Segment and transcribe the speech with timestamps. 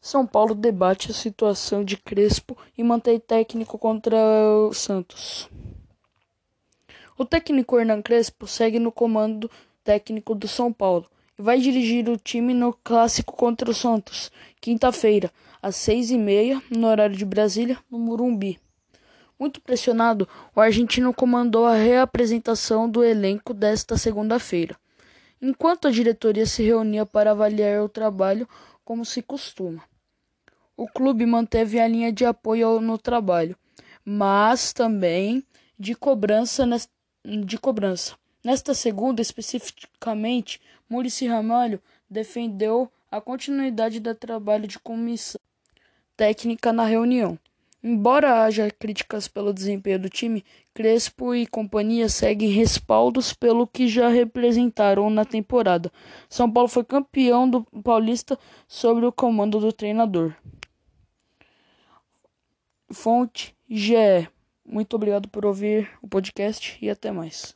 [0.00, 4.16] São Paulo debate a situação de Crespo e mantém técnico contra
[4.68, 5.48] o Santos.
[7.18, 9.50] O técnico Hernan Crespo segue no comando
[9.82, 11.06] técnico do São Paulo
[11.38, 14.30] e vai dirigir o time no clássico contra o Santos,
[14.60, 15.30] quinta-feira,
[15.62, 18.58] às seis e meia, no horário de Brasília, no Murumbi.
[19.38, 24.76] Muito pressionado, o argentino comandou a reapresentação do elenco desta segunda-feira,
[25.40, 28.48] enquanto a diretoria se reunia para avaliar o trabalho
[28.86, 29.82] como se costuma.
[30.76, 33.58] O clube manteve a linha de apoio no trabalho,
[34.04, 35.44] mas também
[35.76, 36.64] de cobrança,
[37.44, 38.14] de cobrança.
[38.44, 45.40] Nesta segunda, especificamente, Murici Ramalho defendeu a continuidade do trabalho de comissão
[46.16, 47.36] técnica na reunião.
[47.88, 50.44] Embora haja críticas pelo desempenho do time,
[50.74, 55.92] Crespo e companhia seguem respaldos pelo que já representaram na temporada.
[56.28, 58.36] São Paulo foi campeão do Paulista
[58.66, 60.34] sob o comando do treinador.
[62.90, 64.28] Fonte GE.
[64.64, 67.54] Muito obrigado por ouvir o podcast e até mais.